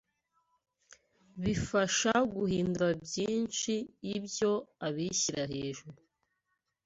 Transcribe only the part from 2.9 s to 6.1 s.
byinshi ibyo abishyira hejuru